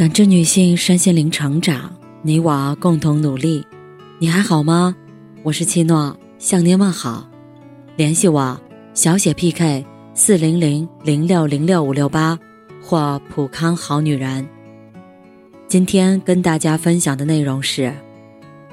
[0.00, 3.62] 感知女性身心灵成长，你我共同努力。
[4.18, 4.96] 你还好吗？
[5.42, 7.28] 我是七诺，向您问好。
[7.96, 8.58] 联系我，
[8.94, 9.84] 小写 PK
[10.14, 12.38] 四零零零六零六五六八
[12.80, 14.48] 或普康好女人。
[15.68, 17.92] 今天跟大家分享的内容是：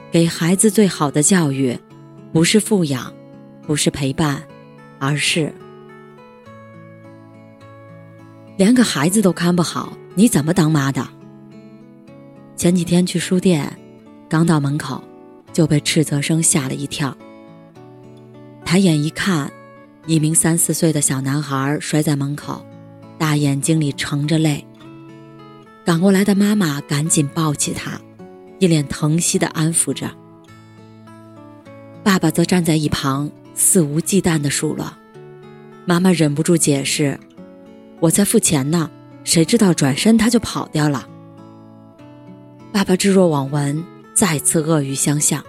[0.09, 1.77] 给孩子最好的教育，
[2.31, 3.13] 不是富养，
[3.63, 4.41] 不是陪伴，
[4.97, 5.53] 而是
[8.55, 11.05] 连个孩子都看不好，你怎么当妈的？
[12.57, 13.71] 前几天去书店，
[14.27, 15.03] 刚到门口，
[15.53, 17.15] 就被斥责声吓了一跳。
[18.65, 19.51] 抬眼一看，
[20.07, 22.65] 一名三四岁的小男孩摔在门口，
[23.15, 24.65] 大眼睛里盛着泪。
[25.85, 28.01] 赶过来的妈妈赶紧抱起他，
[28.57, 30.09] 一脸疼惜的安抚着。
[32.03, 34.91] 爸爸则站在一旁肆无忌惮的数落。
[35.85, 37.19] 妈妈忍不住解释
[38.01, 38.89] ：“我在付钱呢，
[39.23, 41.07] 谁知道转身他就跑掉了。”
[42.71, 45.43] 爸爸置若罔闻，再次恶语相向：“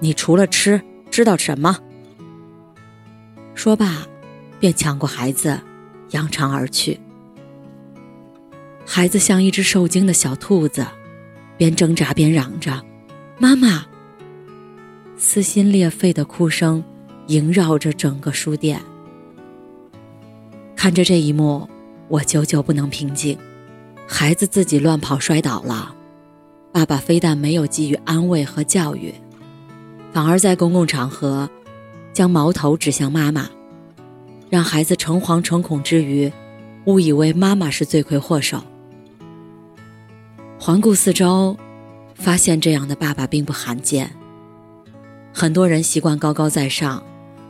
[0.00, 1.78] 你除了吃，知道什么？”
[3.54, 4.06] 说罢，
[4.58, 5.60] 便抢过孩子，
[6.10, 6.98] 扬长而去。
[8.84, 10.86] 孩子像一只受惊的小兔子，
[11.56, 12.82] 边挣扎边嚷着
[13.38, 13.86] ：“妈妈！”
[15.16, 16.82] 撕心裂肺的哭声
[17.28, 18.80] 萦绕着整个书店。
[20.74, 21.68] 看着这一幕，
[22.08, 23.38] 我久久不能平静。
[24.06, 25.94] 孩子自己乱跑摔倒了。
[26.76, 29.10] 爸爸非但没有给予安慰和教育，
[30.12, 31.48] 反而在公共场合
[32.12, 33.48] 将矛头指向妈妈，
[34.50, 36.30] 让孩子诚惶诚恐之余，
[36.84, 38.62] 误以为妈妈是罪魁祸首。
[40.58, 41.56] 环顾四周，
[42.14, 44.14] 发现这样的爸爸并不罕见。
[45.32, 47.02] 很多人习惯高高在上，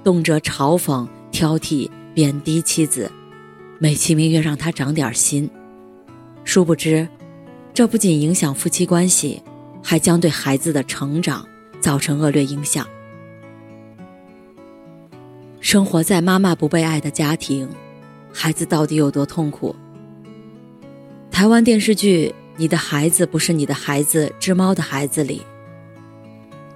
[0.04, 3.10] 动辄嘲讽、挑剔、贬低妻子，
[3.80, 5.50] 美其名曰让她长点心，
[6.44, 7.08] 殊不知。
[7.76, 9.42] 这不仅影响夫妻关系，
[9.82, 11.46] 还将对孩子的成长
[11.78, 12.86] 造成恶劣影响。
[15.60, 17.68] 生活在妈妈不被爱的家庭，
[18.32, 19.76] 孩子到底有多痛苦？
[21.30, 25.42] 台湾电视剧《你的孩子不是你的孩子》之猫的孩子里，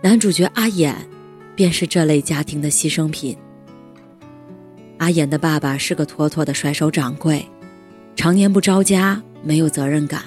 [0.02, 0.92] 男主角阿衍
[1.56, 3.34] 便是这类家庭的牺牲品。
[4.98, 7.42] 阿衍的爸爸是个妥妥的甩手掌柜，
[8.14, 10.24] 常年不着家，没有责任感。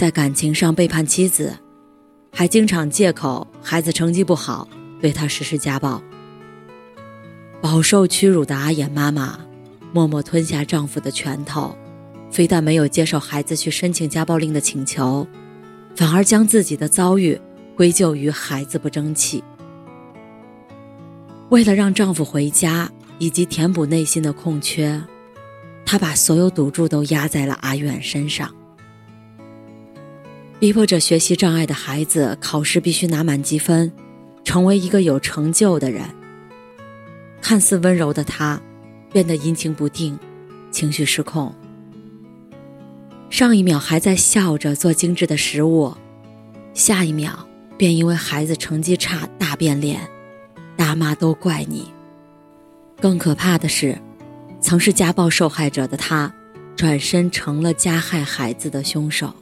[0.00, 1.54] 在感情上背叛妻子，
[2.32, 4.66] 还经常借口孩子成绩不好
[4.98, 6.02] 对他实施家暴。
[7.60, 9.38] 饱受屈辱的阿衍妈妈，
[9.92, 11.76] 默默吞下丈夫的拳头，
[12.30, 15.28] 非但没有接受孩子去申请家暴令的请求，
[15.94, 17.38] 反而将自己的遭遇
[17.76, 19.44] 归咎于孩子不争气。
[21.50, 24.98] 为了让丈夫回家以及填补内心的空缺，
[25.84, 28.50] 她把所有赌注都压在了阿远身上。
[30.60, 33.90] 逼迫着学习障碍的孩子考试必须拿满积分，
[34.44, 36.04] 成为一个有成就的人。
[37.40, 38.60] 看似温柔的他，
[39.10, 40.18] 变得阴晴不定，
[40.70, 41.54] 情绪失控。
[43.30, 45.94] 上一秒还在笑着做精致的食物，
[46.74, 50.06] 下一秒便因为孩子成绩差大变脸，
[50.76, 51.90] 大妈都怪你。
[53.00, 53.98] 更可怕的是，
[54.60, 56.30] 曾是家暴受害者的他，
[56.76, 59.32] 转身成了加害孩子的凶手。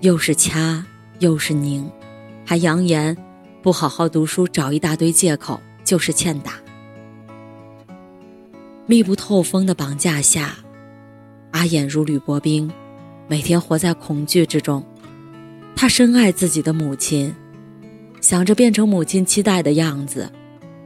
[0.00, 0.84] 又是掐，
[1.18, 1.90] 又是拧，
[2.44, 3.16] 还扬言
[3.60, 6.52] 不好好读书，找一大堆借口，就是欠打。
[8.86, 10.54] 密不透风的绑架下，
[11.50, 12.70] 阿衍如履薄冰，
[13.26, 14.84] 每天活在恐惧之中。
[15.74, 17.34] 他深爱自己的母亲，
[18.20, 20.30] 想着变成母亲期待的样子，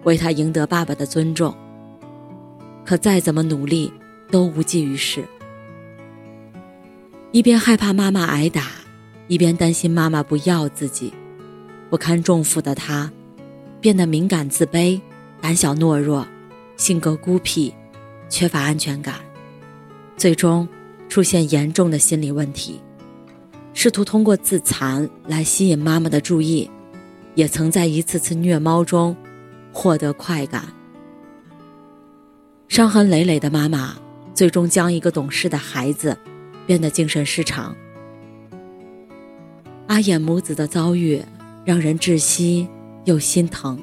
[0.05, 1.55] 为他赢得爸爸的尊重。
[2.83, 3.93] 可再怎么努力，
[4.31, 5.23] 都无济于事。
[7.31, 8.82] 一边害怕妈妈挨打。
[9.29, 11.13] 一边担心妈妈不要自己，
[11.89, 13.11] 不堪重负的他，
[13.81, 15.01] 变得敏感自卑、
[15.41, 16.27] 胆小懦弱，
[16.77, 17.73] 性格孤僻，
[18.29, 19.15] 缺乏安全感，
[20.17, 20.69] 最终
[21.09, 22.81] 出现严重的心理问题，
[23.73, 26.71] 试图通过自残来吸引妈妈的注意，
[27.35, 29.17] 也曾在一次次虐猫中
[29.73, 30.65] 获得快感。
[32.69, 33.97] 伤痕累累的妈妈，
[34.35, 36.17] 最终将一个懂事的孩子
[36.67, 37.75] 变得精神失常。
[39.93, 41.23] 阿衍母子的遭遇
[41.67, 42.67] 让人窒息
[43.05, 43.79] 又心疼。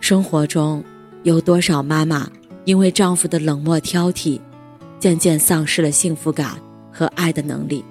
[0.00, 0.82] 生活中
[1.24, 2.26] 有多少妈妈
[2.64, 4.40] 因为丈夫的冷漠挑剔，
[4.98, 6.56] 渐渐丧失了幸福感
[6.90, 7.84] 和爱的能力，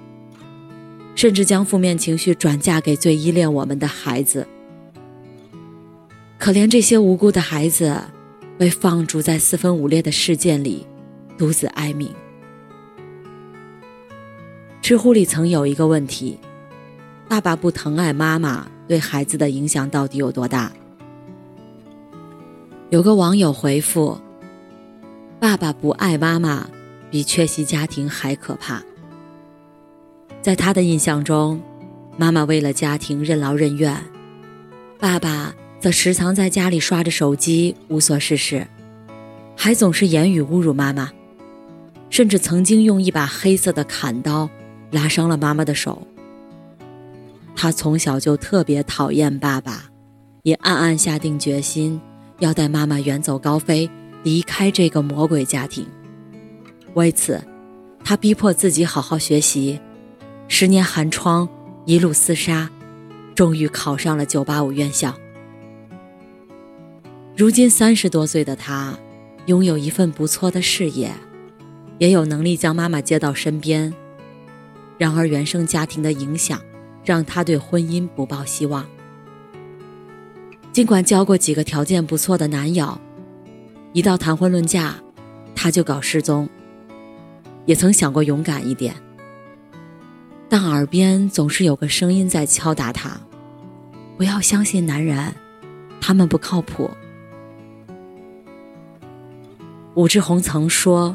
[1.14, 4.44] 甚至将负面情绪转嫁给最依恋我们的孩子？
[6.36, 7.96] 可怜这些无辜的孩子，
[8.58, 10.84] 被放逐在四分五裂的世界里，
[11.38, 12.10] 独自哀鸣。
[14.80, 16.40] 知乎里曾有一个问题：
[17.28, 20.70] 爸爸不疼爱妈妈，对孩子的影响到底有多大？
[22.90, 24.20] 有个网友回复
[25.40, 26.68] ：“爸爸不爱妈妈，
[27.10, 28.82] 比缺席家庭还可怕。”
[30.42, 31.58] 在他的印象中，
[32.18, 33.96] 妈妈为了家庭任劳任怨，
[34.98, 38.66] 爸爸则时常在家里刷着手机，无所事事，
[39.56, 41.10] 还总是言语侮辱妈妈，
[42.10, 44.50] 甚至曾经用一把黑色的砍刀
[44.90, 46.06] 拉伤了妈妈的手。
[47.62, 49.84] 他从小就特别讨厌爸爸，
[50.42, 52.00] 也暗暗下定决心。
[52.40, 53.88] 要带妈妈远走高飞，
[54.24, 55.86] 离开这个魔鬼家庭。
[56.94, 57.40] 为此，
[58.02, 59.78] 他逼迫自己好好学习，
[60.48, 61.48] 十年寒窗，
[61.86, 62.68] 一路厮杀，
[63.32, 65.14] 终于考上了985院校。
[67.36, 68.98] 如今三十多岁的他，
[69.46, 71.14] 拥有一份不错的事业，
[71.98, 73.94] 也有能力将妈妈接到身边。
[74.98, 76.60] 然而，原生家庭的影响，
[77.04, 78.86] 让他对婚姻不抱希望。
[80.72, 82.98] 尽管交过几个条件不错的男友，
[83.92, 84.94] 一到谈婚论嫁，
[85.54, 86.48] 他就搞失踪。
[87.66, 88.94] 也曾想过勇敢一点，
[90.48, 93.20] 但耳边总是有个声音在敲打他：
[94.16, 95.32] 不要相信男人，
[96.00, 96.90] 他们不靠谱。
[99.94, 101.14] 武志红曾说：“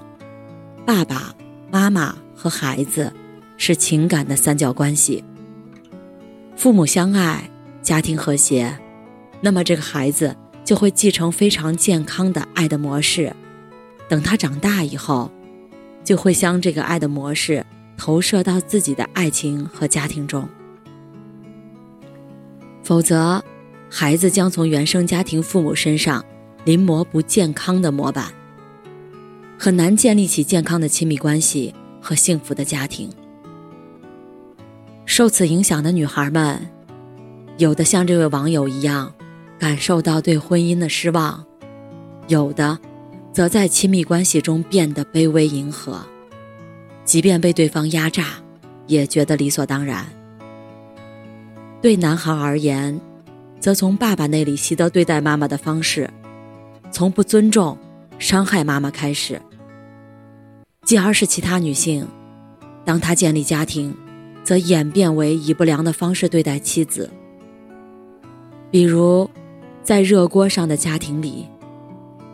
[0.85, 1.33] 爸爸
[1.71, 3.11] 妈妈和孩子
[3.57, 5.23] 是情感的三角关系，
[6.57, 7.49] 父母相爱，
[7.81, 8.77] 家庭和谐。”
[9.39, 13.31] 那么这个孩子就会继承非常健康的爱的模式，
[14.09, 15.31] 等他长大以后，
[16.03, 17.63] 就会将这个爱的模式
[17.95, 20.49] 投射到自己的爱情和家庭中。
[22.83, 23.43] 否则，
[23.91, 26.25] 孩子将从原生家庭父母身上
[26.65, 28.33] 临摹不健康的模板，
[29.59, 33.07] 很难建立起健康的亲密关系和幸福的家庭。
[35.07, 36.59] 受此影响的女孩们，
[37.57, 39.11] 有的像这位网友一样。
[39.59, 41.43] 感受到对婚姻的失望，
[42.27, 42.77] 有的，
[43.33, 45.99] 则在亲密关系中变得卑微迎合，
[47.03, 48.25] 即便被对方压榨，
[48.85, 50.05] 也觉得理所当然。
[51.81, 53.01] 对男孩而言，
[53.59, 56.07] 则从爸爸那里习得对待妈妈的方式，
[56.91, 57.75] 从不尊重、
[58.19, 59.37] 伤害妈妈开始；
[60.83, 62.07] 继而是其他女性，
[62.85, 63.91] 当她建立家庭，
[64.47, 67.09] 则演变为以不良的方式对待妻子，
[68.71, 69.29] 比如。
[69.83, 71.45] 在热锅上的家庭里，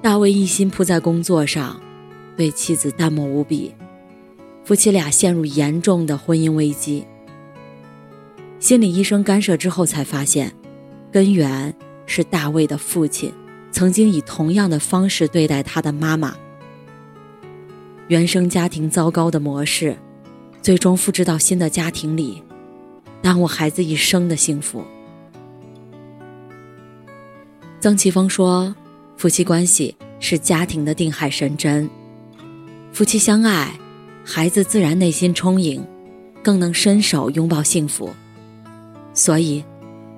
[0.02, 1.80] 大卫一心扑在工作上，
[2.36, 3.72] 对妻子淡漠无比，
[4.64, 7.06] 夫妻俩陷入严重的婚姻危机。
[8.58, 10.52] 心理医生干涉之后才发现，
[11.12, 11.72] 根源
[12.08, 13.32] 是大卫的父亲
[13.72, 16.36] 曾经以同样的方式对待他的妈妈。
[18.08, 19.96] 原生家庭糟糕的模式，
[20.64, 22.42] 最终复制到新的家庭里，
[23.22, 24.82] 耽误孩子一生的幸福。
[27.82, 28.74] 曾奇峰说
[29.18, 31.90] ：“夫妻关系是家庭的定海神针，
[32.94, 33.78] 夫妻相爱，
[34.24, 35.86] 孩子自然内心充盈，
[36.42, 38.10] 更能伸手拥抱幸福。
[39.14, 39.62] 所以，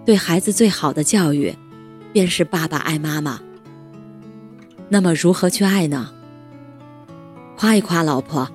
[0.05, 1.51] 对孩子最好的教育，
[2.13, 3.41] 便是爸爸爱妈妈。
[4.89, 6.11] 那么，如何去爱呢？
[7.57, 8.47] 夸一夸老婆，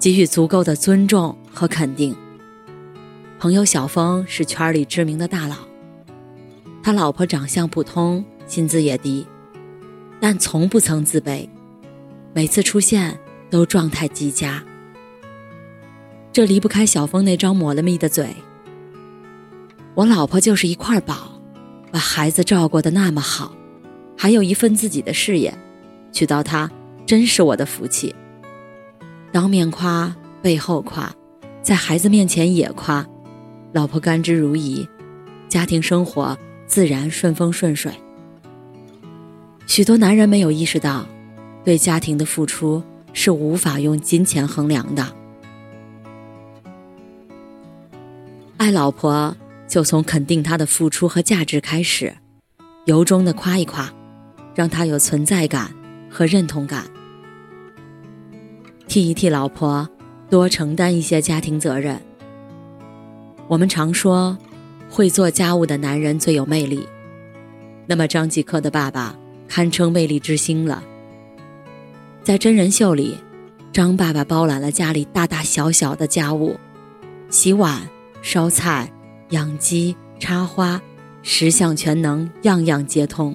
[0.00, 2.16] 给予足够的尊重和肯定。
[3.38, 5.54] 朋友小峰是圈里知名的大佬，
[6.82, 9.24] 他老婆长相普通。”薪资也低，
[10.20, 11.48] 但从不曾自卑，
[12.34, 13.16] 每次出现
[13.48, 14.60] 都状态极佳。
[16.32, 18.34] 这离不开小峰那张抹了蜜的嘴。
[19.94, 21.40] 我老婆就是一块宝，
[21.92, 23.54] 把孩子照顾的那么好，
[24.18, 25.56] 还有一份自己的事业，
[26.10, 26.68] 娶到她
[27.06, 28.12] 真是我的福气。
[29.32, 31.12] 当面夸，背后夸，
[31.62, 33.06] 在孩子面前也夸，
[33.72, 34.86] 老婆甘之如饴，
[35.48, 37.92] 家庭生活自然顺风顺水。
[39.66, 41.06] 许多男人没有意识到，
[41.64, 42.82] 对家庭的付出
[43.12, 45.06] 是无法用金钱衡量的。
[48.56, 49.34] 爱老婆
[49.68, 52.12] 就从肯定她的付出和价值开始，
[52.84, 53.88] 由衷的夸一夸，
[54.56, 55.70] 让她有存在感
[56.10, 56.84] 和认同感。
[58.90, 59.88] 替一替老婆，
[60.28, 61.96] 多承担一些家庭责任。
[63.46, 64.36] 我们常说，
[64.90, 66.88] 会做家务的男人最有魅力。
[67.86, 69.16] 那么张继科的爸爸。
[69.48, 70.80] 堪称魅力之星了。
[72.22, 73.16] 在真人秀里，
[73.72, 76.56] 张爸爸包揽了家里大大小小的家务，
[77.30, 77.80] 洗碗、
[78.22, 78.88] 烧菜、
[79.30, 80.80] 养鸡、插花，
[81.22, 83.34] 十项全能，样样皆通。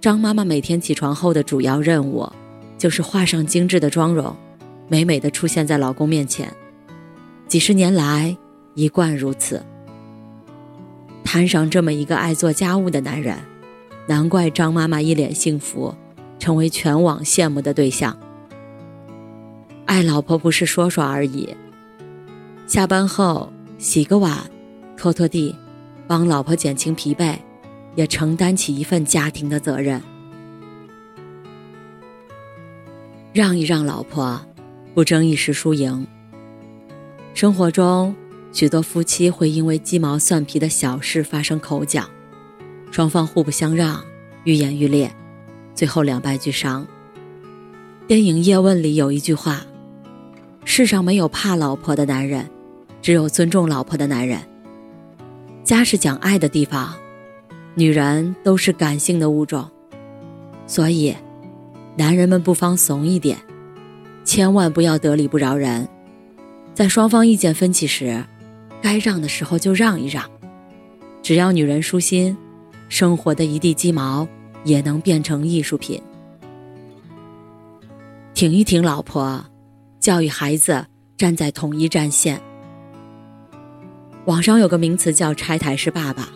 [0.00, 2.28] 张妈妈每天起床后的主要任务，
[2.78, 4.36] 就是画上精致的妆容，
[4.88, 6.52] 美美的出现在老公面前，
[7.48, 8.36] 几十年来
[8.74, 9.64] 一贯如此。
[11.24, 13.36] 摊上这么一个爱做家务的男人，
[14.06, 15.94] 难怪张妈妈一脸幸福，
[16.38, 18.16] 成为全网羡慕的对象。
[19.86, 21.48] 爱老婆不是说说而已，
[22.66, 24.38] 下班后洗个碗，
[24.96, 25.54] 拖拖地，
[26.06, 27.36] 帮老婆减轻疲惫，
[27.94, 30.00] 也承担起一份家庭的责任。
[33.36, 34.40] 让一让老婆，
[34.94, 36.06] 不争一时输赢。
[37.34, 38.14] 生活中。
[38.50, 42.04] 许多夫妻会因为鸡毛蒜皮的小事发生口角，
[42.90, 44.02] 双方互不相让，
[44.44, 45.14] 愈演愈烈，
[45.74, 46.86] 最后两败俱伤。
[48.06, 49.60] 电影《叶问》里有一句话
[50.64, 52.48] ：“世上没有怕老婆的男人，
[53.02, 54.40] 只有尊重老婆的男人。”
[55.62, 56.94] 家是讲爱的地方，
[57.74, 59.70] 女人都是感性的物种，
[60.66, 61.14] 所以，
[61.96, 63.38] 男人们不妨怂一点，
[64.22, 65.88] 千万不要得理不饶人，
[66.74, 68.22] 在双方意见分歧时。
[68.82, 70.22] 该让的时候就让一让，
[71.22, 72.36] 只要女人舒心，
[72.88, 74.28] 生活的一地鸡毛
[74.62, 76.00] 也能变成艺术品。
[78.34, 79.42] 挺一挺老婆，
[79.98, 80.84] 教育孩子
[81.16, 82.38] 站在统一战线。
[84.26, 86.28] 网上有个名词叫“拆台式爸爸”，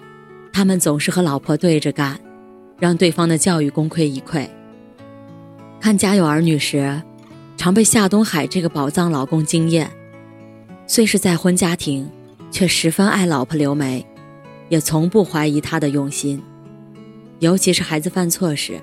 [0.50, 2.18] 他们总是和老婆对着干，
[2.78, 4.48] 让对方的教育功亏一篑。
[5.80, 7.02] 看《家有儿女》时，
[7.56, 9.90] 常被夏东海这个宝藏老公惊艳，
[10.86, 12.08] 虽是再婚家庭。
[12.52, 14.04] 却十分爱老婆刘梅，
[14.68, 16.42] 也从不怀疑他的用心。
[17.38, 18.80] 尤其是孩子犯错时，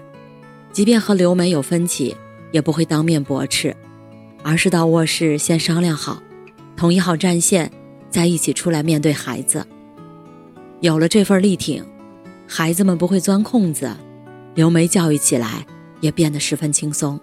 [0.71, 2.15] 即便和刘梅有分歧，
[2.53, 3.75] 也不会当面驳斥，
[4.41, 6.23] 而是到卧室先商量好，
[6.77, 7.69] 统一好战线，
[8.09, 9.67] 再一起出来面对孩子。
[10.79, 11.83] 有了这份力挺，
[12.47, 13.91] 孩子们不会钻空子，
[14.55, 15.65] 刘梅教育起来
[15.99, 17.19] 也变得十分轻松。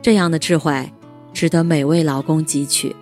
[0.00, 0.92] 这样的智慧，
[1.32, 2.94] 值得每位老公汲取。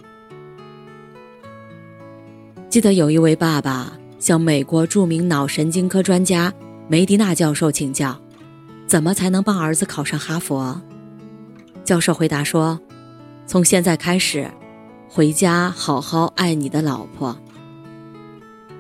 [2.69, 6.53] 记得有一位爸爸向美国著名脑神经科专家
[6.89, 8.17] 梅迪纳教授请教，
[8.87, 10.81] 怎么才能帮儿子考上哈佛？
[11.83, 12.79] 教授回答说
[13.47, 14.49] ：“从现在开始，
[15.09, 17.37] 回家好好爱你的老婆。”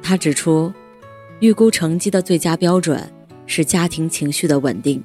[0.02, 0.72] 他指出，
[1.40, 3.12] 预估成绩的最佳标准
[3.46, 5.02] 是家庭情绪的稳定，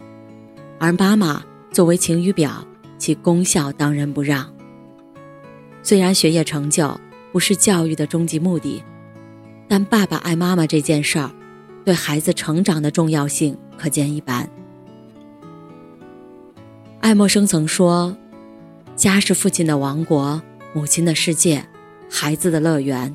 [0.80, 2.66] 而妈妈作为晴雨表，
[2.98, 4.50] 其功效当仁不让。
[5.82, 7.00] 虽然学业成就。
[7.32, 8.82] 不是教育的终极目的，
[9.68, 11.30] 但爸爸爱妈妈这件事儿，
[11.84, 14.50] 对孩子成长的重要性可见一斑。
[17.02, 18.16] 爱默生曾说
[18.96, 20.42] ：“家是父亲的王国，
[20.74, 21.66] 母亲的世界，
[22.10, 23.14] 孩子的乐园。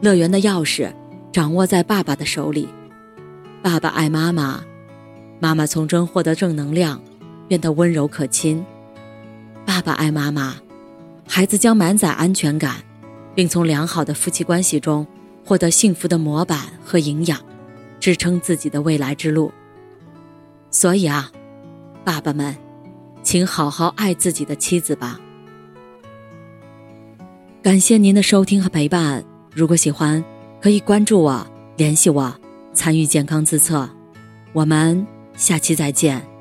[0.00, 0.90] 乐园的钥匙
[1.30, 2.70] 掌握在爸爸的手里。
[3.60, 4.64] 爸爸爱妈妈，
[5.38, 7.00] 妈妈从中获得正能量，
[7.48, 8.64] 变得温柔可亲。
[9.64, 10.56] 爸爸爱妈妈，
[11.28, 12.76] 孩子将满载安全感。”
[13.36, 15.06] 并从良好的夫妻关系中
[15.44, 17.38] 获得幸福的模板和营养，
[18.00, 19.52] 支撑自己的未来之路。
[20.70, 21.30] 所以啊，
[22.02, 22.56] 爸爸们，
[23.22, 25.20] 请好好爱自己的妻子吧。
[27.62, 29.22] 感谢您的收听和陪伴。
[29.52, 30.24] 如果喜欢，
[30.58, 32.34] 可以关注我、联系我、
[32.72, 33.86] 参与健康自测。
[34.54, 36.35] 我们下期再见。